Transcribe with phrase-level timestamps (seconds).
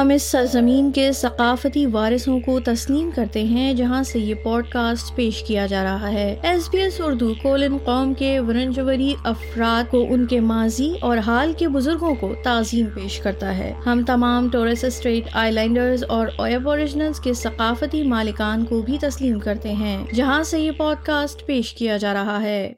[0.00, 5.16] ہم اس سرزمین کے ثقافتی وارثوں کو تسلیم کرتے ہیں جہاں سے یہ پوڈ کاسٹ
[5.16, 10.06] پیش کیا جا رہا ہے۔ ایس بی ایس اردو کولن قوم کے ورنجوری افراد کو
[10.10, 14.84] ان کے ماضی اور حال کے بزرگوں کو تعظیم پیش کرتا ہے۔ ہم تمام ٹورس
[14.84, 20.60] اسٹریٹ آئی لینڈرز اور اوریجنلز کے ثقافتی مالکان کو بھی تسلیم کرتے ہیں، جہاں سے
[20.60, 22.72] یہ پوڈ کاسٹ پیش کیا جا رہا ہے۔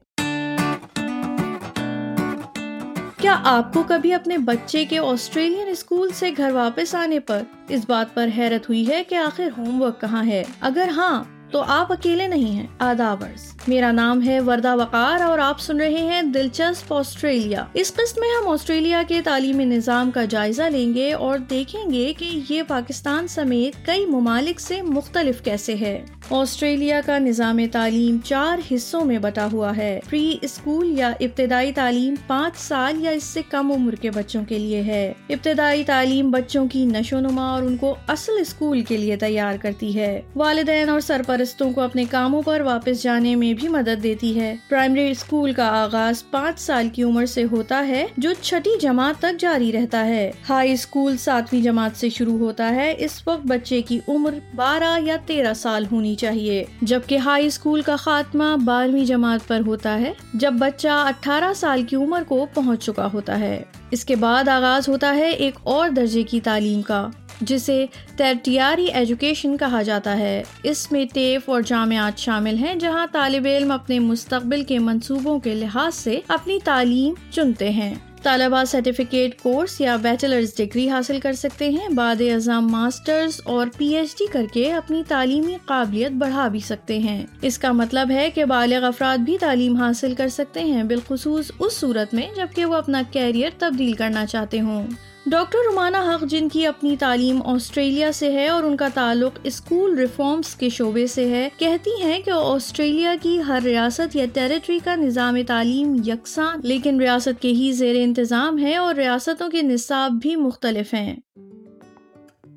[3.23, 7.81] کیا آپ کو کبھی اپنے بچے کے آسٹریلین اسکول سے گھر واپس آنے پر اس
[7.87, 11.93] بات پر حیرت ہوئی ہے کہ آخر ہوم ورک کہاں ہے؟ اگر ہاں تو آپ
[11.93, 16.93] اکیلے نہیں ہیں آدابرز میرا نام ہے وردہ وقار اور آپ سن رہے ہیں دلچسپ
[16.93, 21.91] آسٹریلیا۔ اس قسط میں ہم آسٹریلیا کے تعلیمی نظام کا جائزہ لیں گے اور دیکھیں
[21.93, 28.19] گے کہ یہ پاکستان سمیت کئی ممالک سے مختلف کیسے ہے آسٹریلیا کا نظام تعلیم
[28.25, 33.25] چار حصوں میں بٹا ہوا ہے۔ پری اسکول یا ابتدائی تعلیم پانچ سال یا اس
[33.25, 37.63] سے کم عمر کے بچوں کے لیے ہے۔ ابتدائی تعلیم بچوں کی نشو نما اور
[37.63, 41.01] ان کو اصل اسکول کے لیے تیار کرتی ہے۔ والدین اور
[41.45, 45.65] سرپرستوں کو اپنے کاموں پر واپس جانے میں بھی مدد دیتی ہے۔ پرائمری اسکول کا
[45.65, 50.33] آغاز پانچ سال کی عمر سے ہوتا ہے، جو چھٹی جماعت تک جاری رہتا ہے۔
[50.49, 55.17] ہائی اسکول ساتویں جماعت سے شروع ہوتا ہے، اس وقت بچے کی عمر بارہ یا
[55.27, 60.53] تیرہ سال ہونی چاہیے۔ جبکہ ہائی اسکول کا خاتمہ بارہویں جماعت پر ہوتا ہے، جب
[60.53, 65.17] بچہ اٹھارہ سال کی عمر کو پہنچ چکا ہوتا ہے۔ اس کے بعد آغاز ہوتا
[65.17, 67.09] ہے ایک اور درجے کی تعلیم کا۔
[67.43, 73.47] جسے ترٹیاری ایجوکیشن کہا جاتا ہے۔ اس میں ٹیف اور جامعات شامل ہیں جہاں طالب
[73.47, 79.81] علم اپنے مستقبل کے منصوبوں کے لحاظ سے اپنی تعلیم چنتے ہیں۔ طالبہ سرٹیفکیٹ کورس
[79.81, 84.45] یا بیچلرز ڈگری حاصل کر سکتے ہیں۔ بعد ازام ماسٹرز اور پی ایچ ڈی کر
[84.53, 89.19] کے اپنی تعلیمی قابلیت بڑھا بھی سکتے ہیں۔ اس کا مطلب ہے کہ بالغ افراد
[89.19, 93.93] بھی تعلیم حاصل کر سکتے ہیں بالخصوص اس صورت میں جبکہ وہ اپنا کیریئر تبدیل
[93.93, 94.87] کرنا چاہتے ہوں۔
[95.27, 99.99] ڈاکٹر رومانہ حق، جن کی اپنی تعلیم آسٹریلیا سے ہے اور ان کا تعلق اسکول
[99.99, 104.95] ریفارمز کے شعبے سے ہے، کہتی ہیں کہ آسٹریلیا کی ہر ریاست یا ٹیریٹری کا
[104.97, 110.37] نظام تعلیم یکساں، لیکن ریاست کے ہی زیر انتظام ہے اور ریاستوں کے نصاب بھی
[110.37, 111.15] مختلف ہیں۔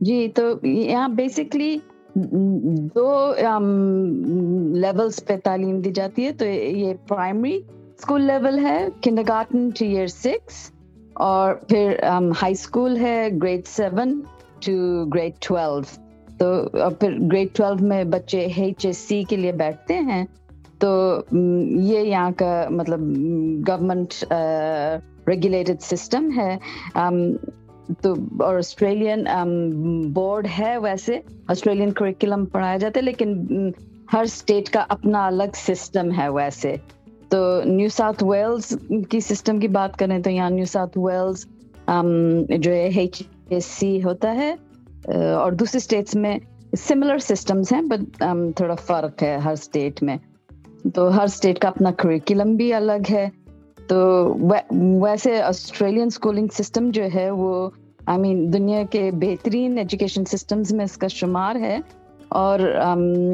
[0.02, 1.78] جی تو یہاں بیسکلی
[2.96, 3.34] دو
[4.76, 9.86] لیولس پہ تعلیم دی جاتی ہے، تو یہ پرائمری اسکول لیول ہے kindergarten to
[9.86, 10.70] year six
[11.16, 12.00] اور پھر
[12.42, 14.20] ہائی اسکول ہے grade seven
[14.66, 15.80] to grade twelve
[16.38, 16.46] تو
[17.00, 20.26] پھر گریڈ ٹویلو میں بچے ایچ ایس سی کے لیے بیٹھتے ہیں،
[20.80, 20.90] تو
[21.82, 23.00] یہ یہاں کا مطلب
[23.68, 24.14] گورمنٹ
[25.28, 26.58] ریگولیٹڈ سسٹم ہے۔
[28.02, 29.26] تو اور آسٹریلین
[30.14, 33.70] بورڈ ہے ویسے۔ آسٹریلین کریکولم پڑھایا جاتا ہے لیکن
[34.14, 36.76] ہر اسٹیٹ کا اپنا الگ سسٹم ہے ویسے۔
[37.36, 38.78] تو نیو ساؤتھ ویلز
[39.10, 41.46] کی سسٹم کی بات کریں تو یہاں نیو ساؤتھ ویلز
[42.60, 44.56] جو ہے ایچ ایس سی ہوتا ہے
[45.34, 46.40] اور دوسرے اسٹیٹس میں
[46.78, 48.24] سملر سسٹمس ہیں بٹ
[48.56, 50.18] تھوڑا فرق ہے ہر اسٹیٹ میں۔
[50.94, 53.30] تو ہر اسٹیٹ کا اپنا کریکولم بھی الگ ہے۔
[53.88, 53.98] تو
[55.02, 57.70] ویسے آسٹریلین اسکولنگ سسٹم جو ہے وہ
[58.06, 61.80] آئی مین دنیا کے بہترین ایجوکیشن سسٹمز میں اس کا شمار ہے۔
[62.30, 62.60] اور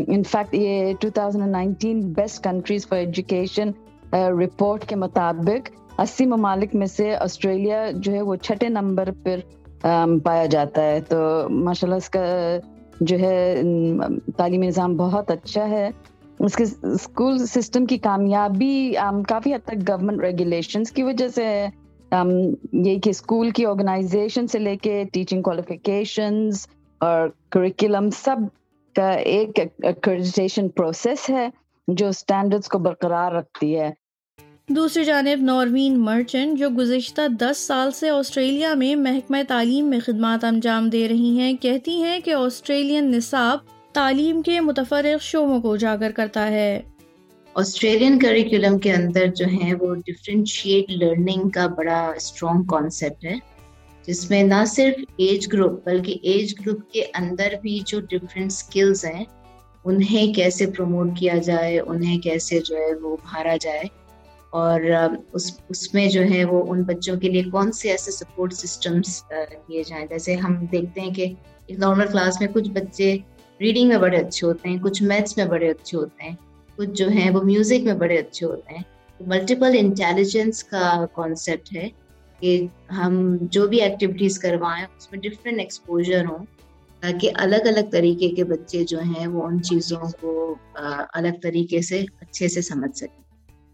[0.08, 3.72] انفیکٹ یہ 2019 best countries for education
[4.14, 9.40] report کے مطابق اسی ممالک میں سے آسٹریلیا جو ہے وہ چھٹے نمبر پر
[10.24, 11.18] پایا جاتا ہے۔ تو
[11.50, 12.24] ماشاء اللہ اس کا
[13.02, 13.62] جو ہے
[14.38, 15.90] تعلیمی نظام بہت اچھا ہے۔
[16.40, 18.94] اس کے اسکول سسٹم کی کامیابی
[19.28, 21.68] کافی حد تک گورنمنٹ ریگولیشنس کی وجہ سے ہے۔
[22.74, 26.66] یہ کہ اسکول کی آرگنائزیشن سے لے کے ٹیچنگ کوالیفیکیشنز
[27.02, 28.38] اور کریکولم سب
[28.96, 29.60] کا ایک
[30.76, 31.48] پروسیس ہے
[31.88, 33.90] جو اسٹینڈرڈس کو برقرار رکھتی ہے۔
[34.76, 40.44] دوسری جانب، نوروین مرچنٹ جو گزشتہ دس سال سے آسٹریلیا میں محکمہ تعلیم میں خدمات
[40.44, 43.60] انجام دے رہی ہیں، کہتی ہیں کہ آسٹریلین نصاب
[43.94, 46.82] تعلیم کے متفرق شعبوں کو اجاگر کرتا ہے۔
[47.56, 53.36] آسٹریلین کریکولم کے اندر جو ہے وہ ڈفرینشیٹ لرننگ کا بڑا اسٹرانگ کانسیپٹ ہے،
[54.08, 59.06] جس میں نہ صرف ایج گروپ بلکہ ایج گروپ کے اندر بھی جو ڈفرینٹ اسکلز
[59.06, 59.24] ہیں،
[59.86, 63.84] انہیں کیسے پروموٹ کیا جائے، انہیں کیسے جو ہے وہ ابھارا جائے۔
[64.54, 64.82] اور
[65.34, 69.22] اس اس میں جو ہے وہ ان بچوں کے لیے کون سے ایسے سپورٹ سسٹمس
[69.68, 71.26] کیے جائیں؟ جیسے ہم دیکھتے ہیں کہ
[71.68, 73.16] ایک نارمل کلاس میں کچھ بچے
[73.60, 76.36] ریڈنگ میں بڑے اچھے ہوتے ہیں، کچھ میتھس میں بڑے اچھے ہوتے ہیں،
[76.78, 78.84] کچھ جو ہیں وہ میوزک میں بڑے اچھے ہوتے ہیں۔
[79.20, 81.88] ملٹیپل انٹیلیجنس کا کانسیپٹ ہے
[82.42, 82.60] کہ
[82.98, 86.46] ہم جو بھی ایکٹیویٹیز کروائیں، اس میں ڈفرینٹ ایکسپوجر ہوں
[87.04, 90.56] تاکہ الگ الگ طریقے کے بچے جو ہیں وہ ان چیزوں کو
[91.14, 93.21] الگ طریقے سے اچھے سے سمجھ سکیں۔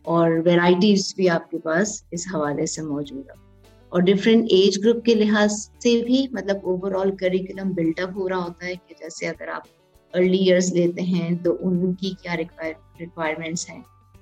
[0.08, 3.46] اور ویرائٹیز بھی آپ کے پاس اس حوالے سے موجود ہے
[3.92, 8.30] اور ڈفرینٹ ایج گروپ کے لحاظ سے بھی مطلب overall curriculum build up ہو
[8.30, 9.68] رہا ہوتا ہے کہ جیسے اگر آپ
[10.14, 13.82] ارلی ایئرس لیتے ہیں تو ان کی کیا ریکوائرمنٹس ہیں۔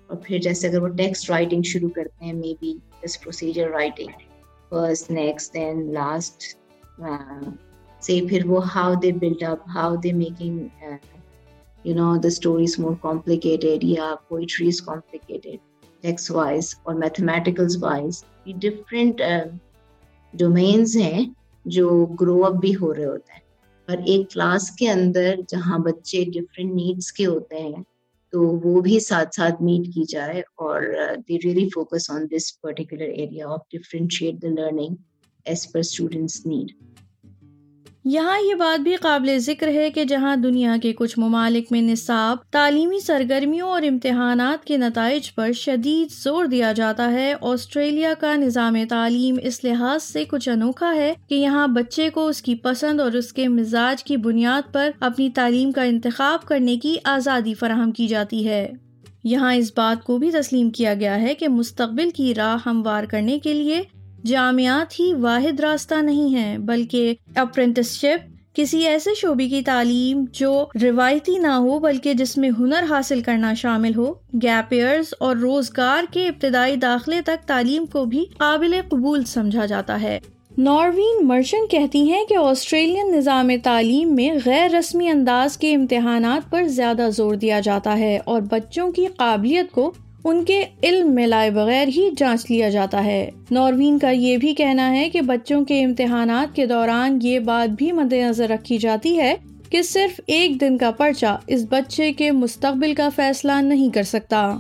[0.10, 2.74] اور پھر جیسے اگر وہ ٹیکسٹ رائٹنگ شروع کرتے ہیں مے بی
[3.04, 4.12] جس procedure writing
[4.72, 6.44] first next then last
[8.02, 10.68] سے پھر وہ how they build up how they making
[11.86, 15.60] you know the stories more complicated یا پوئٹریز کمپلیکیٹیڈ
[16.06, 18.24] ٹیکس وائز اور میتھمیٹیکلس وائز
[18.62, 19.22] ڈفرینٹ
[20.34, 21.26] ڈومینس ہیں
[21.66, 23.44] جو گرو اپ بھی ہو رہے ہوتے ہیں۔
[23.88, 27.84] پر ایک کلاس کے اندر جہاں بچے ڈفرینٹ نیڈس کے ہوتے ہیں
[28.34, 30.82] تو وہ بھی ساتھ ساتھ میٹ کی جائے اور
[31.28, 34.96] they really focus on this particular area of differentiate the learning
[35.46, 36.72] as per students need
[38.06, 42.38] یہاں یہ بات بھی قابل ذکر ہے کہ جہاں دنیا کے کچھ ممالک میں نصاب،
[42.52, 48.76] تعلیمی سرگرمیوں اور امتحانات کے نتائج پر شدید زور دیا جاتا ہے، آسٹریلیا کا نظام
[48.90, 53.12] تعلیم اس لحاظ سے کچھ انوکھا ہے کہ یہاں بچے کو اس کی پسند اور
[53.12, 58.08] اس کے مزاج کی بنیاد پر اپنی تعلیم کا انتخاب کرنے کی آزادی فراہم کی
[58.08, 58.72] جاتی ہے۔
[59.24, 63.40] یہاں اس بات کو بھی تسلیم کیا گیا ہے کہ مستقبل کی راہ ہموار کرنے
[63.40, 63.82] کے لیے
[64.26, 71.38] جامعات ہی واحد راستہ نہیں ہے بلکہ اپرینٹسشپ کسی ایسے شعبے کی تعلیم جو روایتی
[71.38, 76.28] نہ ہو، بلکہ جس میں ہنر حاصل کرنا شامل ہو۔ گیپ ایئرز اور روزگار کے
[76.28, 80.20] ابتدائی داخلے تک تعلیم کو بھی قابل قبول سمجھا جاتا ہے۔
[80.58, 86.64] ناروین مرچن کہتی ہیں کہ آسٹریلین نظام تعلیم میں غیر رسمی انداز کے امتحانات پر
[86.64, 89.92] زیادہ زور دیا جاتا ہے اور بچوں کی قابلیت کو
[90.26, 94.54] ان کے علم میں لائے بغیر ہی جانچ لیا جاتا ہے۔ ناروین کا یہ بھی
[94.54, 99.18] کہنا ہے کہ بچوں کے امتحانات کے دوران یہ بات بھی مد نظر رکھی جاتی
[99.20, 99.36] ہے
[99.70, 104.58] کہ صرف ایک دن کا پرچہ اس بچے کے مستقبل کا فیصلہ نہیں کر سکتا۔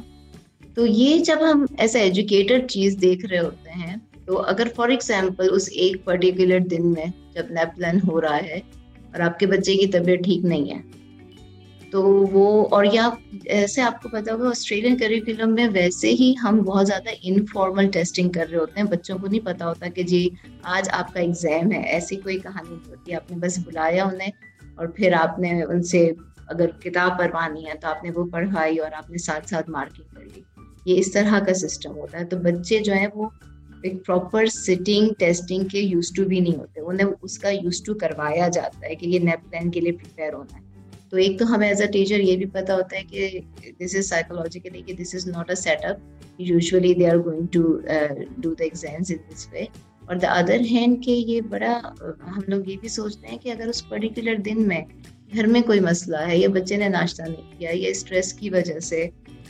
[0.75, 3.95] تو یہ جب ہم ایسا ایجوکیٹر چیز دیکھ رہے ہوتے ہیں،
[4.25, 8.59] تو اگر فار ایگزامپل اس ایک پرٹیکولر دن میں جب نیپلن ہو رہا ہے
[9.11, 10.79] اور آپ کے بچے کی طبیعت ٹھیک نہیں ہے
[11.95, 13.09] تو وہ، اور یا
[13.45, 18.29] ایسے آپ کو پتا ہوگا، آسٹریلین کریکولم میں ویسے ہی ہم بہت زیادہ انفارمل ٹیسٹنگ
[18.29, 20.29] کر رہے ہوتے ہیں۔ بچوں کو نہیں پتا ہوتا کہ جی
[20.63, 24.31] آج آپ کا ایگزام ہے۔ ایسی کوئی کہانی نہیں ہوتی۔ آپ نے بس بلایا انہیں
[24.75, 26.11] اور پھر آپ نے ان سے
[26.47, 30.15] اگر کتاب پڑھوانی ہے تو آپ نے وہ پڑھوائی اور آپ نے ساتھ ساتھ مارکنگ
[30.15, 30.41] کر لی۔
[30.85, 33.29] یہ اس طرح کا سسٹم ہوتا ہے۔ تو بچے جو ہیں، وہ
[33.83, 37.93] ایک پراپر سٹنگ ٹیسٹنگ کے یوز ٹو بھی نہیں ہوتے۔ انہیں اس کا یوز ٹو
[37.93, 40.64] کروایا جاتا ہے کہ یہ نیپ پلان کے لیے پریپیئر ہونا ہے۔
[41.15, 43.39] تو ایک تو ہمیں ایز اے ٹیچر یہ بھی پتا ہوتا ہے کہ
[43.79, 47.61] دس از سائیکولوجیکلی کہ this is not a set up usually they are going to
[48.37, 49.63] do the exams in this way
[50.07, 51.79] اور دا ادر ہینڈ کہ یہ بڑا،
[52.27, 54.81] ہم لوگ یہ بھی سوچتے ہیں کہ اگر اس پرٹیکولر دن میں
[55.33, 58.79] گھر میں کوئی مسئلہ ہے یا بچے نے ناشتہ نہیں کیا یا اسٹریس کی وجہ
[58.89, 59.05] سے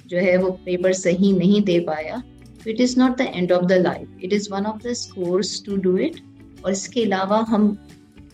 [0.05, 2.17] جو ہے وہ پیپر صحیح نہیں دے پایا،
[2.63, 5.61] تو it is not the end of the life it is one of the courses
[5.63, 6.21] to do it
[6.61, 7.73] اور اس کے علاوہ ہم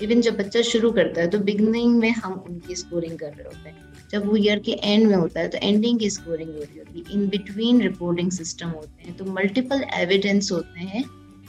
[0.01, 3.45] ایون جب بچہ شروع کرتا ہے تو بگننگ میں ہم ان کی اسکورنگ کر رہے
[3.45, 3.77] ہوتے ہیں۔
[4.11, 6.99] جب وہ ایئر کے اینڈ میں ہوتا ہے تو اینڈنگ کی اسکورنگ ہو رہی ہوتی
[6.99, 11.03] ہے۔ ان بٹوین رپورٹنگ سسٹم ہوتے ہیں۔ تو ملٹیپل ایویڈینس ہوتے ہیں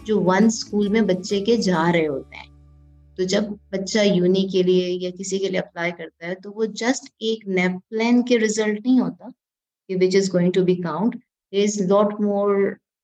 [0.05, 2.53] جو ون اسکول میں بچے کے جا رہے ہوتے ہیں۔
[3.17, 6.65] تو جب بچہ یونی کے لیے یا کسی کے لیے اپلائی کرتا ہے تو وہ
[6.65, 9.29] جسٹ ایک نیپ پلان کے ریزلٹ نہیں ہوتا
[9.89, 11.17] کہ which is going to be count
[11.53, 12.57] as lot more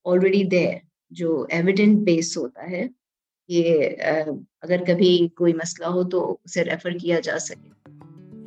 [0.05, 0.73] already there
[1.11, 2.87] جو ایویڈینٹ بیس ہوتا ہے۔
[3.49, 3.85] یہ
[4.63, 7.69] اگر کبھی کوئی مسئلہ ہو تو اسے ریفر کیا جا سکے۔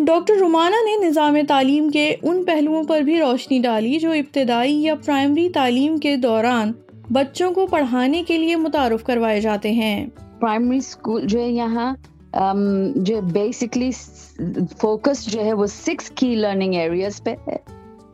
[0.05, 4.95] ڈاکٹر رومانہ نے نظام تعلیم کے ان پہلوؤں پر بھی روشنی ڈالی جو ابتدائی یا
[4.95, 6.71] پرائمری تعلیم کے دوران
[7.11, 10.05] بچوں کو پڑھانے کے لیے متعارف کروائے جاتے ہیں۔
[10.39, 11.93] پرائمری اسکول جو ہے یہاں
[12.95, 13.89] جو بیسکلی
[14.79, 17.35] فوکس جو ہے وہ سکس کی لرننگ ایریاز پہ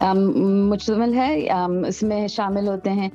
[0.03, 1.47] مشتمل ہے۔
[1.87, 3.09] اس میں شامل ہوتے ہیں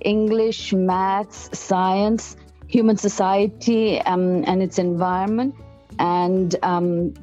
[0.00, 2.34] English maths science
[2.74, 5.54] human society um, and its environment,
[5.98, 7.14] and um,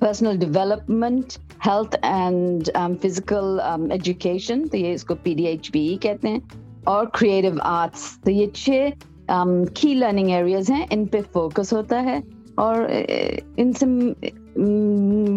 [0.00, 3.60] personal development, health and um, physical
[3.98, 6.42] education, to ye isko PDHBE kehte hain,
[6.94, 8.08] aur creative arts.
[8.26, 12.18] To ye 6 key learning areas hain, in pe focus hota hai,
[12.66, 12.76] aur
[13.64, 13.86] in se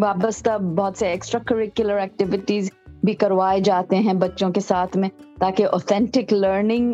[0.03, 2.71] wabasta bahut se extracurricular activities
[3.03, 6.93] بھی کروائے جاتے ہیں بچوں کے ساتھ میں، تاکہ authentic learning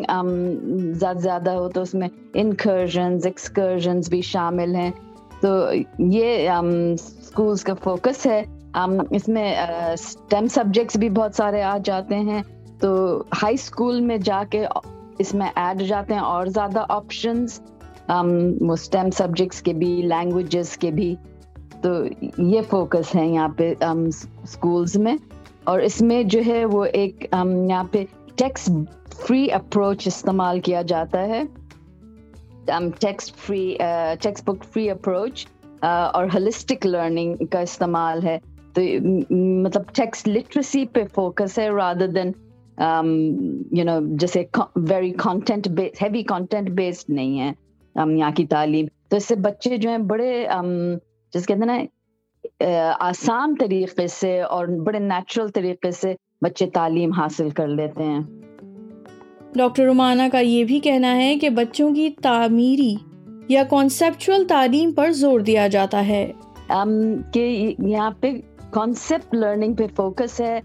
[0.92, 4.90] زیادہ زیادہ ہو تو اس میں انکرجنز ایکسکرجنز بھی شامل ہیں۔
[5.40, 5.66] تو
[5.98, 8.42] یہ اسکولس کا فوکس ہے۔
[9.10, 9.56] اس میں
[9.92, 12.42] اسٹیم سبجیکٹس بھی بہت سارے آ جاتے ہیں۔
[12.80, 14.66] تو ہائی اسکول میں جا کے
[15.18, 17.60] اس میں ایڈ جاتے ہیں اور زیادہ آپشنس
[18.60, 21.14] وہ اسٹیم سبجیکٹس کے بھی لینگویجز کے بھی۔
[21.82, 21.88] تو
[22.38, 25.16] یہ فوکس ہے یہاں پہ اسکولس میں۔
[25.68, 27.26] اور اس میں جو ہے وہ ایک
[27.68, 28.04] یہاں پہ
[28.36, 28.70] ٹیکسٹ
[29.26, 31.42] فری اپروچ استعمال کیا جاتا ہے۔
[32.98, 33.76] Text free
[34.44, 35.46] textbook free approach
[35.82, 38.38] اور ہلسٹک لرننگ کا استعمال ہے۔
[38.72, 38.82] تو
[39.34, 42.32] مطلب ٹیکسٹ لٹریسی پہ فوکس ہے رادر دین
[43.72, 44.42] یو نو جیسے
[44.76, 45.68] very content
[46.02, 47.52] heavy content based نہیں ہے۔
[48.16, 50.46] یہاں کی تعلیم۔ تو اس سے بچے جو ہیں بڑے
[51.34, 51.78] جس کہتے ہیں نا
[52.98, 58.20] آسان طریقے سے اور بڑے نیچرل طریقے سے بچے تعلیم حاصل کر لیتے ہیں۔
[59.54, 62.94] ڈاکٹر رومانہ کا یہ بھی کہنا ہے کہ بچوں کی تعمیری
[63.48, 66.32] یا کانسیپچل تعلیم پر زور دیا جاتا ہے۔
[67.32, 68.32] کہ یہاں پہ
[68.70, 70.60] کانسیپٹ لرننگ پہ فوکس ہے۔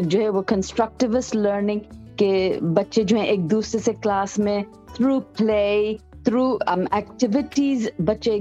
[0.00, 1.78] جو ہے وہ کنسٹرکٹیوسٹ لرننگ
[2.16, 4.62] کے بچے جو ہیں ایک دوسرے سے کلاس میں
[4.94, 6.58] through play through
[6.90, 8.38] activities um, بچے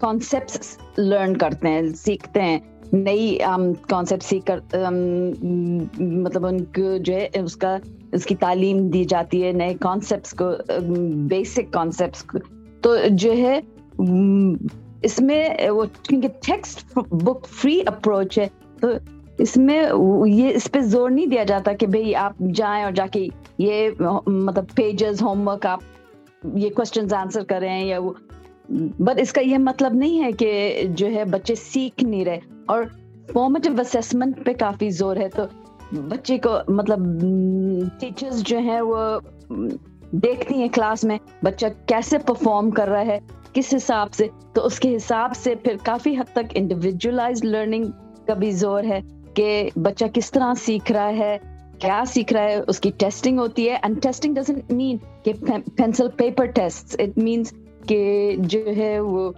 [0.00, 2.58] کانسیپٹ لرن کرتے ہیں، سیکھتے ہیں۔
[2.92, 4.94] نئی um, کانسیپٹ سیکھ کر um,
[5.98, 7.76] مطلب ان کو جو ہے، اس کا،
[8.12, 10.50] اس کی تعلیم دی جاتی ہے، نئے کانسیپٹس کو
[11.28, 12.38] بیسک کانسیپٹس کو۔
[12.80, 13.60] تو جو ہے
[15.02, 18.48] اس میں وہ، کیونکہ ٹیکسٹ بک فری اپروچ ہے،
[18.80, 18.88] تو
[19.38, 19.82] اس میں
[20.26, 23.26] یہ اس پہ زور نہیں دیا جاتا کہ بھئی آپ جائیں اور جا کے
[23.58, 23.90] یہ
[24.26, 25.80] مطلب پیجز ہوم ورک آپ
[26.54, 28.12] یہ کوشچنز آنسر کریں یا وہ
[28.98, 32.82] بٹ اس کا یہ مطلب نہیں ہے کہ جو ہے بچے سیکھ نہیں رہے اور
[33.32, 35.42] فارمیٹیو اسیسمنٹ پہ کافی زور ہے تو
[35.92, 36.98] بچے کو مطلب
[38.00, 39.20] ٹیچرز جو ہیں وہ
[40.12, 43.18] دیکھتی ہیں کلاس میں بچہ کیسے پرفارم کر رہا ہے،
[43.52, 47.84] کس حساب سے؟ تو اس کے حساب سے پھر کافی حد تک انڈیویجولائز لرننگ
[48.26, 49.00] کا بھی زور ہے
[49.34, 51.38] کہ بچہ کس طرح سیکھ رہا ہے۔
[51.82, 55.32] کیا سیکھ رہا ہے اس کی ٹیسٹنگ ہوتی ہے اینڈ ٹیسٹنگ ڈزنٹ مین کہ
[55.76, 57.52] pencil paper test it means
[57.86, 58.00] کہ
[58.38, 59.30] جو ہے وہ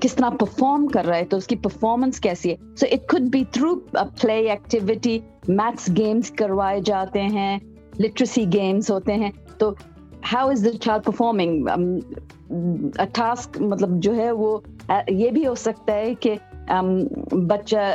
[0.00, 3.28] کس طرح پرفارم کر رہا ہے تو اس کی پرفارمنس کیسی ہے so it could
[3.32, 3.74] be through
[4.20, 5.18] play activity
[5.50, 7.56] maths games کروائے جاتے ہیں
[7.98, 9.72] لٹریسی گیمس ہوتے ہیں تو
[10.32, 11.66] how is the child performing
[13.12, 14.58] task مطلب جو ہے وہ
[15.08, 16.34] یہ بھی ہو سکتا ہے کہ
[17.46, 17.90] بچہ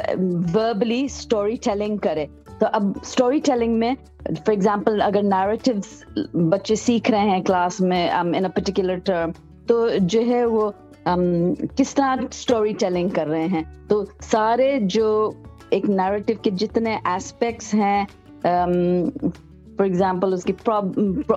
[0.56, 2.26] وربلی اسٹوری ٹیلنگ کرے
[2.60, 3.94] تو اب اسٹوری ٹیلنگ میں
[4.26, 9.32] فار ایگزامپل اگر نیریٹیو بچے سیکھ رہے ہیں کلاس میں ان اے پرٹیکولر ٹرم
[9.68, 10.70] تو جو ہے وہ
[11.10, 15.32] um, کس طرح اسٹوری ٹیلنگ کر رہے ہیں؟ تو سارے جو
[15.70, 18.06] ایک نیریٹو کے جتنے ایسپیکٹس ہیں
[18.48, 19.30] um,
[19.78, 20.54] فار ایگزامپل اس کی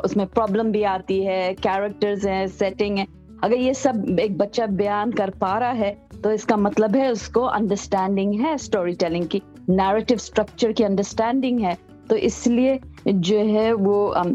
[0.03, 3.05] اس میں پرابلم بھی آتی ہے کیریکٹرز ہیں سیٹنگ ہے
[3.43, 7.09] اگر یہ سب ایک بچہ بیان کر پا رہا ہے، تو اس کا مطلب ہے
[7.09, 11.75] اس کو انڈرسٹینڈنگ ہے اسٹوری ٹیلنگ کی۔ نیریٹو اسٹرکچر کی انڈرسٹینڈنگ ہے،
[12.09, 14.33] تو اس لیے جو ہے وہ um,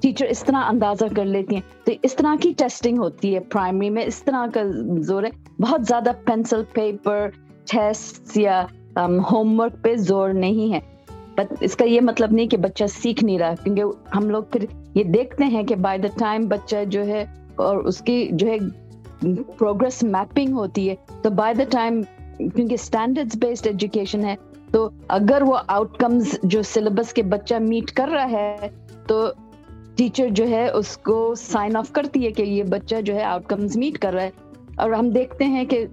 [0.00, 3.90] ٹیچر اس طرح اندازہ کر لیتی ہیں۔ تو اس طرح کی ٹیسٹنگ ہوتی ہے پرائمری
[3.90, 4.60] میں، اس طرح کا
[4.98, 5.28] زور ہے۔
[5.62, 7.28] بہت زیادہ پینسل پیپر
[7.70, 8.66] ٹیسٹ یا
[9.00, 10.80] um, ہوم ورک پہ زور نہیں ہے۔
[11.34, 13.82] بٹ اس کا یہ مطلب نہیں کہ بچہ سیکھ نہیں رہا، کیونکہ
[14.16, 17.24] ہم لوگ پھر یہ دیکھتے ہیں کہ بائی دا ٹائم بچہ جو ہے
[17.56, 18.56] اور اس کی جو ہے
[19.58, 22.02] پروگرس میپنگ ہوتی ہے، تو بائی دا ٹائم
[22.38, 24.34] کیونکہ اسٹینڈرڈ بیسڈ ایجوکیشن ہے
[24.70, 28.68] تو اگر وہ آؤٹ کمز جو سلیبس کے بچہ میٹ کر رہا ہے،
[29.06, 29.26] تو
[29.96, 33.46] ٹیچر جو ہے اس کو سائن آف کرتی ہے کہ یہ بچہ جو ہے آؤٹ
[33.46, 34.30] کمز میٹ کر رہا ہے۔
[34.76, 35.84] اور ہم دیکھتے ہیں کہ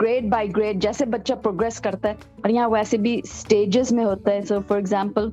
[0.00, 4.30] گریڈ بائی گریڈ جیسے بچہ پروگرس کرتا ہے، اور یہاں ویسے بھی اسٹیجز میں ہوتا
[4.30, 5.28] ہے۔ So for example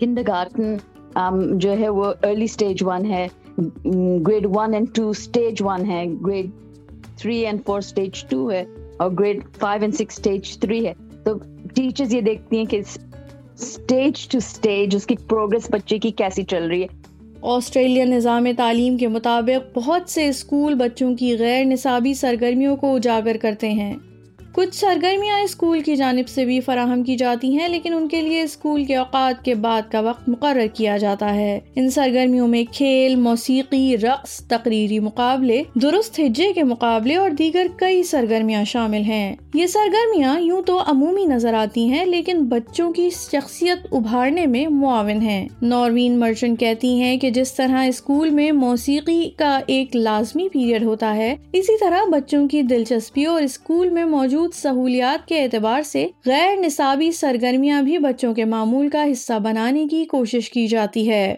[0.00, 0.76] kindergarten
[1.58, 3.26] جو ہے وہ ارلی اسٹیج ون ہے۔
[4.26, 6.50] Grade one and two stage one ہے۔ Grade
[7.16, 8.64] three and four stage two ہے۔
[8.96, 10.92] اور grade five and six stage three ہے۔
[11.26, 11.34] تو
[11.74, 12.80] ٹیچرز یہ دیکھتی ہیں کہ
[13.58, 16.86] اسٹیج ٹو اسٹیج اس کی پروگرس بچے کی کیسی چل رہی ہے۔
[17.42, 23.36] آسٹریلین نظام تعلیم کے مطابق بہت سے اسکول بچوں کی غیر نصابی سرگرمیوں کو اجاگر
[23.40, 23.94] کرتے ہیں۔
[24.56, 28.42] کچھ سرگرمیاں اسکول کی جانب سے بھی فراہم کی جاتی ہیں، لیکن ان کے لیے
[28.42, 33.16] اسکول کے اوقات کے بعد کا وقت مقرر کیا جاتا ہے۔ ان سرگرمیوں میں کھیل،
[33.16, 39.66] موسیقی، رقص، تقریری مقابلے، درست ہجے کے مقابلے اور دیگر کئی سرگرمیاں شامل ہیں۔ یہ
[39.66, 45.48] سرگرمیاں یوں تو عمومی نظر آتی ہیں، لیکن بچوں کی شخصیت ابھارنے میں معاون ہیں۔
[45.62, 51.16] نوروین مرچنٹ کہتی ہیں کہ جس طرح اسکول میں موسیقی کا ایک لازمی پیریڈ ہوتا
[51.16, 56.06] ہے، اسی طرح بچوں کی دلچسپی اور اسکول میں موجود موجود سہولیات کے اعتبار سے
[56.26, 61.34] غیر نصابی سرگرمیاں بھی بچوں کے معمول کا حصہ بنانے کی کوشش کی جاتی ہے۔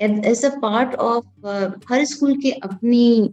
[0.00, 1.46] ایز اے پارٹ آف
[1.90, 3.28] ہر اسکول کے اپنی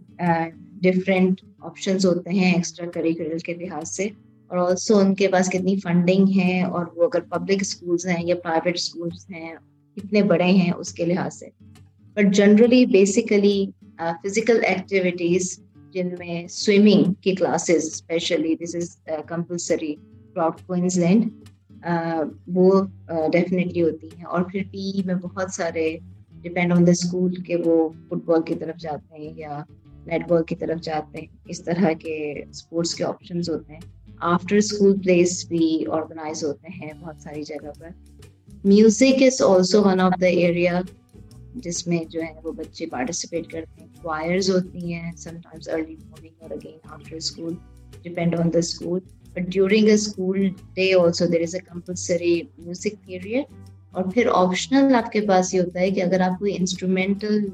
[0.82, 4.08] ڈفرینٹ آپشنز ہوتے ہیں ایکسٹرا کریکولر کے لحاظ سے
[4.50, 8.34] اور آلسو ان کے پاس کتنی فنڈنگ ہے اور وہ اگر پبلک اسکولس ہیں یا
[8.42, 9.54] پرائیویٹ اسکولس ہیں
[9.96, 11.48] کتنے بڑے ہیں اس کے لحاظ سے۔
[12.16, 13.58] But generally basically
[14.22, 15.58] physical activities
[15.92, 19.94] جن میں سوئمنگ کی classes specially this is compulsory
[20.32, 20.50] through
[20.98, 21.28] Queensland
[22.46, 22.72] وہ
[23.12, 25.98] uh, ڈیفینیٹلی ہوتی ہیں اور پھر پی میں بہت سارے
[26.42, 29.62] ڈپینڈ آن دا اسکول کہ وہ فٹ بال کی طرف جاتے ہیں یا
[30.06, 33.80] نیٹ بال کی طرف جاتے ہیں، اس طرح کے اسپورٹس کے آپشنس ہوتے ہیں۔
[34.20, 37.88] آفٹر اسکول پلیس بھی آرگنائز ہوتے ہیں بہت ساری جگہ پر۔
[38.64, 40.80] Music is also one of the area
[41.54, 43.88] جس میں جو ہے وہ بچے پارٹیسپیٹ کرتے ہیں.
[44.02, 47.54] کوائرز ہوتی ہیں سم ٹائمز ارلی مارننگ اور again after school
[48.02, 49.00] depend on the school
[49.34, 53.52] but during a school day also there is a compulsory music period
[53.90, 57.46] اور پھر آپشنل آپ کے پاس یہ ہوتا ہے کہ اگر آپ کوئی انسٹرومینٹل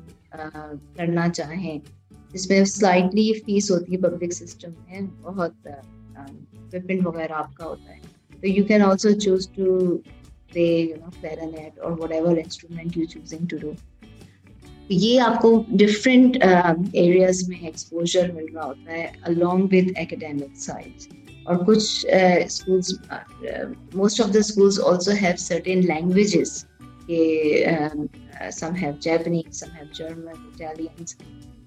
[0.96, 1.78] کرنا چاہیں،
[2.30, 7.90] جس میں سلائٹلی فیس ہوتی ہے پبلک سسٹم میں، بہت اکوپمنٹ وغیرہ آپ کا ہوتا
[7.90, 8.00] ہے.
[8.40, 9.96] تو you can also choose to
[10.56, 13.72] play you know clarinet اور whatever instrument you choosing to do
[14.88, 21.08] یہ آپ کو ڈفرینٹ ایریاز میں ایکسپوجر مل رہا ہوتا ہے الانگ ود اکیڈیمک سائڈس
[21.46, 22.06] اور کچھ
[22.44, 22.92] schools
[23.94, 26.64] most of the schools also have certain languages
[27.06, 27.64] کہ
[28.52, 31.16] some have Japanese some have German Italians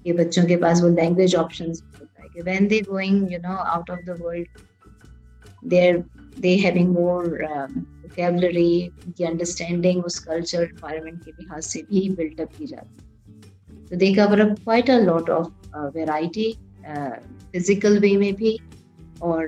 [0.06, 3.56] یہ بچوں کے پاس وہ لینگویج آپشنز ہوتا ہے کہ when they going you know
[3.66, 4.58] out of the world
[5.64, 5.98] they are
[6.44, 7.26] they having more
[8.10, 8.88] vocabulary
[9.18, 13.96] کی understanding اس کلچر انوائرمنٹ کے لحاظ سے بھی بلٹ اپ کی جاتی ہے تو
[13.96, 15.48] they cover up quite a lot of
[15.96, 16.52] variety
[17.54, 18.56] physical way میں بھی
[19.20, 19.48] اور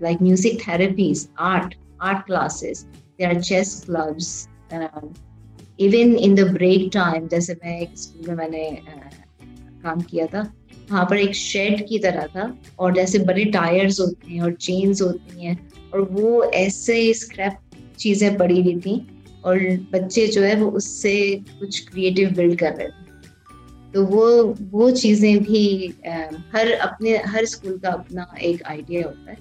[0.00, 2.84] like music therapies art art classes
[3.18, 4.46] they are chess clubs
[5.76, 8.70] even in the break time جیسے میں ایک اسکول میں میں نے
[9.82, 10.42] کام کیا تھا
[10.90, 12.46] وہاں پر ایک شیڈ کی طرح تھا
[12.76, 15.54] اور جیسے بڑے ٹائرز ہوتے ہیں اور چینز ہوتی ہیں
[15.90, 18.98] اور وہ ایسے اسکریپ چیزیں پڑی ہوئی تھیں
[19.40, 19.56] اور
[19.90, 23.02] بچے جو ہے وہ اس سے کچھ کریٹو بلڈ کر رہے تھے۔
[23.92, 25.88] تو وہ وہ چیزیں بھی
[26.52, 29.36] ہر اپنے، ہر اسکول کا اپنا ایک آئیڈیا ہوتا ہے،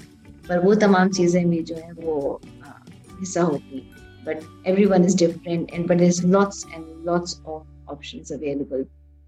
[0.48, 2.38] پر وہ تمام چیزیں بھی جو ہیں وہ
[3.22, 3.90] حصہ ہوتی ہیں۔
[4.26, 4.38] But
[4.86, 8.84] everyone is different and but is lots and lots of options available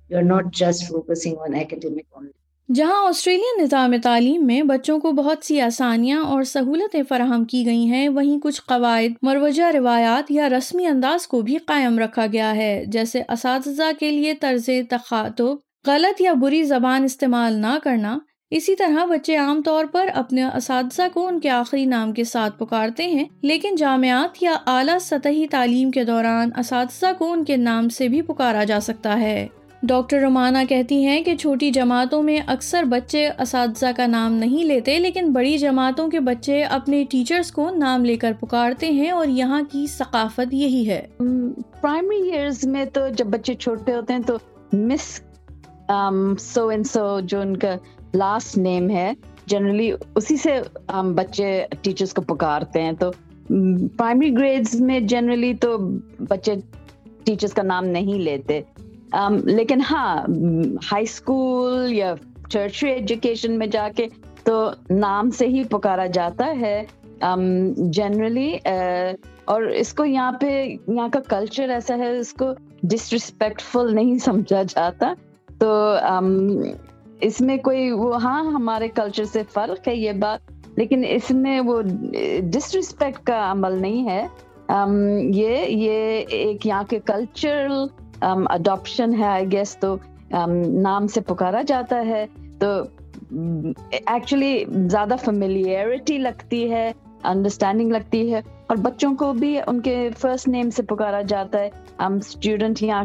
[0.09, 2.31] you are not just focusing on academic only
[2.75, 7.85] جہاں آسٹریلین نظام تعلیم میں بچوں کو بہت سی آسانیاں اور سہولتیں فراہم کی گئی
[7.85, 12.83] ہیں، وہیں کچھ قواعد، مروجہ روایات یا رسمی انداز کو بھی قائم رکھا گیا ہے،
[12.87, 15.45] جیسے اساتذہ کے لیے طرز تخاطب،
[15.87, 18.19] غلط یا بری زبان استعمال نہ کرنا۔
[18.51, 22.59] اسی طرح بچے عام طور پر اپنے اساتذہ کو ان کے آخری نام کے ساتھ
[22.59, 27.89] پکارتے ہیں، لیکن جامعات یا اعلیٰ سطحی تعلیم کے دوران اساتذہ کو ان کے نام
[27.89, 29.47] سے بھی پکارا جا سکتا ہے۔
[29.87, 34.97] ڈاکٹر رومانہ کہتی ہیں کہ چھوٹی جماعتوں میں اکثر بچے اساتذہ کا نام نہیں لیتے،
[34.99, 39.61] لیکن بڑی جماعتوں کے بچے اپنے ٹیچرز کو نام لے کر پکارتے ہیں اور یہاں
[39.71, 41.01] کی ثقافت یہی ہے۔
[41.81, 44.37] پرائمری ایئرز میں تو جب بچے چھوٹے ہوتے ہیں تو
[44.73, 45.21] مس
[46.39, 47.75] سو اینڈ سو جو ان کا
[48.13, 49.11] لاسٹ نیم ہے
[49.45, 50.59] جنرلی اسی سے
[51.15, 53.11] بچے ٹیچرس کو پکارتے ہیں۔ تو
[53.97, 55.77] پرائمری گریڈز میں جنرلی تو
[56.29, 56.53] بچے
[57.23, 58.61] ٹیچرس کا نام نہیں لیتے۔
[59.43, 60.15] لیکن ہاں
[60.91, 62.13] ہائی اسکول یا
[62.49, 64.07] ٹرچری ایجوکیشن میں جا کے
[64.43, 66.83] تو نام سے ہی پکارا جاتا ہے۔
[67.91, 68.51] جنرلی
[69.45, 72.45] اور اس کو یہاں پہ، یہاں کا کلچر ایسا ہے، اس کو
[72.83, 75.13] ڈسرسپیکٹفل نہیں سمجھا جاتا۔
[75.59, 75.95] تو
[77.21, 81.59] اس میں کوئی وہ ہاں ہمارے کلچر سے فرق ہے یہ بات، لیکن اس میں
[81.59, 81.81] وہ
[82.51, 84.27] ڈسرسپیکٹ کا عمل نہیں ہے۔
[85.33, 87.85] یہ یہ ایک یہاں کے کلچرل
[88.23, 89.95] Um, اڈاپشن ہے آئی گیس تو
[90.35, 92.25] um, نام سے پکارا جاتا ہے.
[92.59, 92.67] تو
[93.91, 96.91] ایکچولی زیادہ فیملیئرٹی لگتی ہے
[97.23, 101.69] انڈرسٹینڈنگ لگتی ہے، اور بچوں کو بھی ان کے فرسٹ نیم سے پکارا جاتا ہے.
[101.99, 103.03] ہم اسٹوڈنٹ یہاں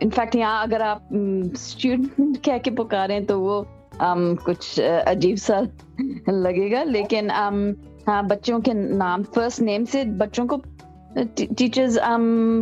[0.00, 3.62] انفیکٹ یہاں اگر آپ um, اسٹوڈنٹ کہہ کے پکاریں تو وہ
[4.44, 5.60] کچھ uh, عجیب سا
[6.28, 6.84] لگے گا.
[6.84, 7.30] لیکن
[8.06, 10.56] ہاں بچوں کے نام فرسٹ نیم سے بچوں کو
[11.34, 11.98] ٹیچرز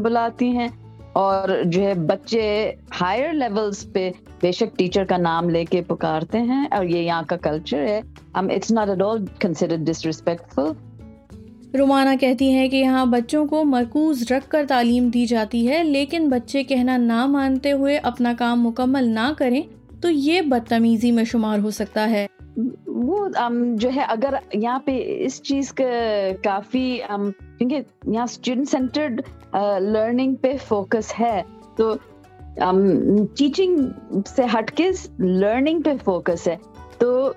[0.02, 0.68] بلاتی ہیں
[1.12, 4.10] اور جو ہے بچے ہائر لیولس پہ
[4.42, 8.00] بے شک ٹیچر کا نام لے کے پکارتے ہیں اور یہ یہاں کا کلچر ہے۔
[8.34, 10.72] It's not at all consider disrespectful
[11.78, 16.28] Romana کہتی ہیں کہ یہاں بچوں کو مرکوز رکھ کر تعلیم دی جاتی ہے، لیکن
[16.28, 19.60] بچے کہنا نہ مانتے ہوئے اپنا کام مکمل نہ کریں
[20.00, 22.26] تو یہ بدتمیزی میں شمار ہو سکتا ہے۔
[23.06, 23.28] وہ
[23.74, 25.84] جو ہے، اگر یہاں پہ اس چیز کا
[26.44, 27.00] کافی
[27.58, 29.20] کیونکہ یہاں اسٹوڈنٹ سینٹرڈ
[29.80, 31.42] لرننگ پہ فوکس ہے،
[31.76, 31.94] تو
[33.36, 33.78] ٹیچنگ
[34.26, 36.56] سے ہٹ کے لرننگ پہ فوکس ہے۔
[36.98, 37.32] تو،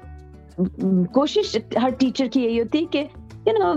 [1.13, 3.03] کوشش ہر ٹیچر کی یہی ہوتی ہے کہ
[3.45, 3.73] you know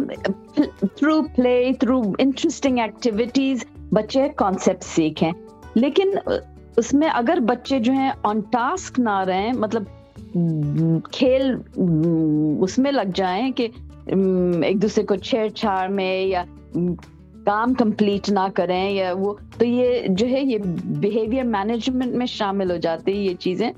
[0.87, 5.33] through play through interesting activities بچے کانسیپٹ سیکھیں۔
[5.75, 6.11] لیکن،
[6.77, 9.83] اس میں اگر بچے جو ہیں آن ٹاسک نہ رہیں مطلب
[11.13, 11.57] کھیل،
[12.61, 13.69] اس میں لگ جائیں کہ
[14.63, 16.45] ایک دوسرے کو چھیڑ چھاڑ میں یا
[17.45, 22.71] کام کمپلیٹ نہ کریں یا وہ، تو یہ جو ہے، یہ بیہیویئر مینجمنٹ میں شامل
[22.71, 23.71] ہو جاتے ہیں یہ چیزیں۔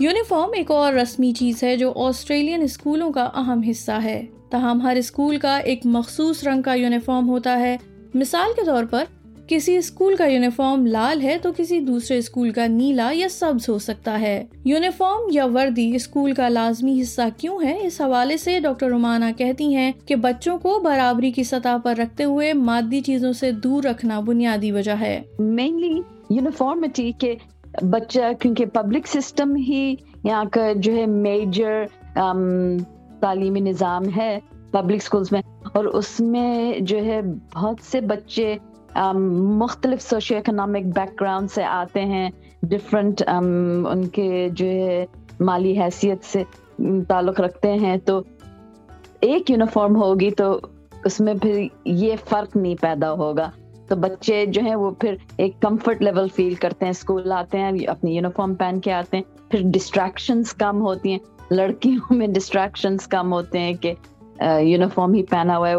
[0.00, 4.96] یونیفارم ایک اور رسمی چیز ہے جو آسٹریلین اسکولوں کا اہم حصہ ہے۔ تاہم، ہر
[4.98, 7.76] اسکول کا ایک مخصوص رنگ کا یونیفارم ہوتا ہے۔
[8.14, 9.04] مثال کے طور پر
[9.50, 13.78] کسی اسکول کا یونیفارم لال ہے تو کسی دوسرے اسکول کا نیلا یا سبز ہو
[13.78, 18.88] سکتا ہے۔ یونیفارم یا وردی اسکول کا لازمی حصہ کیوں ہے؟ اس حوالے سے ڈاکٹر
[18.88, 23.52] رومانہ کہتی ہیں کہ بچوں کو برابری کی سطح پر رکھتے ہوئے مادی چیزوں سے
[23.52, 27.34] دور رکھنا بنیادی وجہ ہے۔ مینلی یونیفارمٹی کے
[27.82, 31.84] بچہ کیونکہ پبلک سسٹم ہی یہاں کا جو ہے میجر
[32.18, 32.78] um,
[33.20, 34.38] تعلیمی نظام ہے
[34.70, 37.20] پبلک اسکولس میں اور اس میں جو ہے
[37.54, 38.56] بہت سے بچے
[38.96, 42.30] مختلف سوشو اکنامک بیک گراؤنڈ سے آتے ہیں
[42.62, 45.06] ڈفرینٹ ان کے جو ہے
[45.40, 46.42] مالی حیثیت سے
[47.08, 48.22] تعلق رکھتے ہیں۔ تو
[49.20, 50.60] ایک یونیفارم ہوگی تو
[51.04, 53.50] اس میں پھر یہ فرق نہیں پیدا ہوگا۔
[53.88, 57.72] تو بچے جو ہیں وہ پھر ایک کمفرٹ لیول فیل کرتے ہیں۔ اسکول آتے ہیں،
[57.86, 61.18] اپنی یونیفارم پہن کے آتے ہیں۔ پھر ڈسٹریکشنس کم ہوتی ہیں۔
[61.50, 63.92] لڑکیوں میں ڈسٹریکشنس کم ہوتے ہیں کہ
[64.60, 65.74] یونیفارم ہی پہنا ہوا ہے۔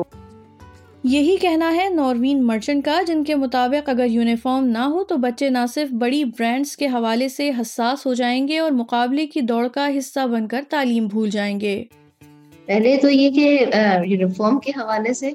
[1.04, 5.50] یہی کہنا ہے نوروین مرچنٹ کا، جن کے مطابق اگر یونیفارم نہ ہو تو بچے
[5.50, 9.68] نہ صرف بڑی برانڈز کے حوالے سے حساس ہو جائیں گے اور مقابلے کی دوڑ
[9.68, 11.84] کا حصہ بن کر تعلیم بھول جائیں گے۔
[12.66, 13.66] پہلے تو یہ کہ
[14.06, 15.32] یونیفارم کے حوالے سے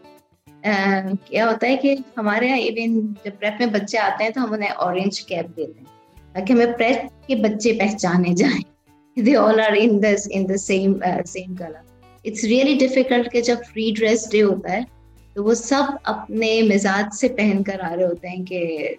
[1.24, 4.52] کیا ہوتا ہے کہ ہمارے یہاں ایون جب پریپ میں بچے آتے ہیں تو ہم
[4.52, 5.84] انہیں اورینج کیپ دیتے ہیں
[6.34, 8.62] تاکہ ہمیں پریپ کے بچے پہچانے جائیں۔
[9.16, 10.00] They all are in
[10.30, 10.92] in the same
[11.26, 11.80] same colour
[12.24, 14.80] it's really difficult کہ جب فری ڈریس ڈے ہوتا ہے
[15.36, 18.94] تو وہ سب اپنے مزاج سے پہن کر آ رہے ہوتے ہیں کہ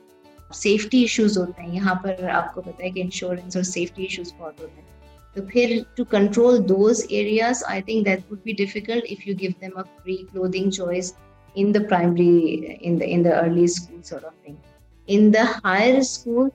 [0.53, 4.33] سیفٹی ایشوز ہوتے ہیں۔ یہاں پر آپ کو پتا ہے کہ انشورنس اور سیفٹی ایشوز
[4.37, 4.87] بہت ہوتے ہیں۔
[5.35, 9.49] تو پھر to control those areas I think that would be difficult if you give
[9.61, 11.13] them a free clothing choice
[11.55, 14.55] in the primary in the early school of thing
[15.07, 16.49] in the higher school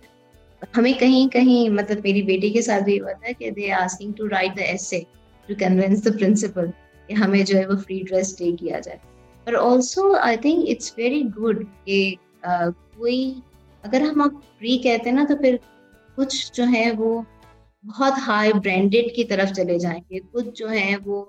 [0.77, 4.29] ہمیں کہیں کہیں مطلب میری بیٹی کے ساتھ بھی ہوا تھا کہ they asking to
[4.29, 5.01] write the essay
[5.49, 6.67] to convince the principal
[7.09, 9.12] کہ ہمیں جو ہے وہ فری ڈریس ڈے کیا جائے۔
[9.47, 12.15] پر also I think it's very good کہ
[12.97, 13.33] کوئی
[13.85, 15.57] اگر ہم آپ فری کہتے ہیں نا، تو پھر
[16.17, 17.21] کچھ جو ہے وہ
[17.85, 21.25] بہت ہائی برانڈیڈ کی طرف چلے جائیں گے۔ کچھ جو ہے وہ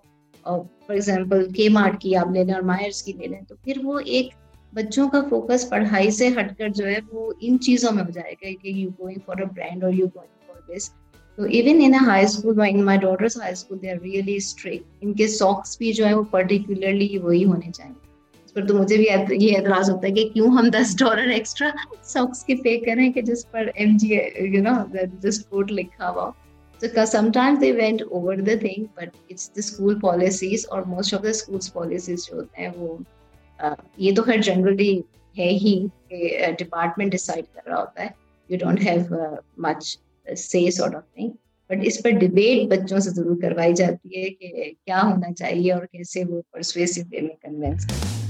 [0.46, 3.78] فار ایگزامپل کے مارٹ کی آپ لے لیں اور مائرس کی لے لیں، تو پھر
[3.84, 4.34] وہ ایک
[4.74, 8.34] بچوں کا فوکس پڑھائی سے ہٹ کر جو ہے وہ ان چیزوں میں ہو جائے
[8.34, 10.90] گا کہ you going for a brand اور یو گوئنگ فار دس
[11.38, 15.14] تو even in high school in my daughter's high school they are really strict in
[15.14, 17.94] کے ساکس بھی جو ہے وہ پرٹیکولرلی وہی ہونے چاہیے
[18.46, 19.06] اس پر تو مجھے بھی
[19.38, 21.70] یہ اعتراض ہوتا ہے کہ کیوں ہم دس ڈالر ایکسٹرا
[22.06, 24.14] ساکس کی پے کریں کہ جس پر ایم جی
[24.48, 26.30] یو نو جس کوڈ لکھا ہوا
[26.82, 31.22] So sometimes they went over the thing, but it's the school policies or most of
[31.22, 32.98] the schools policies جو ہوتے ہیں وہ
[33.98, 34.92] یہ تو خیر جنرلی
[35.36, 35.76] ہے ہی
[36.10, 38.08] کہ ڈپارٹمنٹ ڈسائڈ کر رہا ہوتا ہے
[38.50, 39.16] یو ڈونٹ ہیو
[39.58, 39.96] مچ
[40.38, 41.30] سے سارٹ آف تھنگ
[41.70, 45.86] بٹ اس پر ڈبیٹ بچوں سے ضرور کروائی جاتی ہے کہ کیا ہونا چاہیے اور
[45.86, 48.24] کیسے وہ پرسویسو وے میں کنوینس کریں۔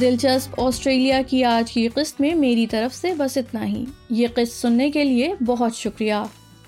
[0.00, 4.52] دلچسپ آسٹریلیا کی آج کی قسط میں میری طرف سے بس اتنا ہی۔ یہ قسط
[4.52, 6.14] سننے کے لیے بہت شکریہ۔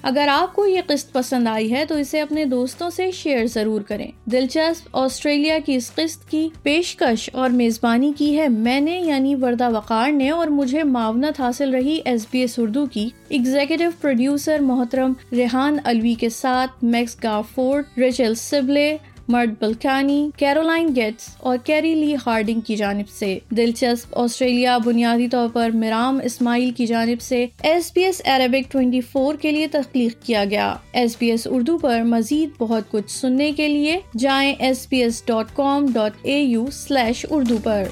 [0.02, 3.80] اگر آپ کو یہ قسط پسند آئی ہے تو اسے اپنے دوستوں سے شیئر ضرور
[3.80, 9.34] کریں۔ دلچسپ آسٹریلیا کی اس قسط کی پیشکش اور میزبانی کی ہے۔ میں نے یعنی
[9.34, 14.58] وردہ وقار نے اور مجھے معاونت حاصل رہی ایس بی ایس اردو کی۔ ایگزیکٹو پروڈیوسر
[14.58, 18.96] محترم ریحان الوی کے ساتھ میکس گارفورڈ ریچل سبلے
[19.28, 25.48] مرد بلکانی، کیرولائن گیٹس اور کیری لی ہارڈنگ کی جانب سے۔ دلچسپ آسٹریلیا بنیادی طور
[25.52, 30.44] پر مرام اسماعیل کی جانب سے ایس بی ایس عربک 24 کے لیے تخلیق کیا
[30.44, 35.02] گیا۔ ایس بی ایس اردو پر مزید بہت کچھ سننے کے لیے جائیں S B
[35.02, 37.85] S dot com dot A U slash Urdu per.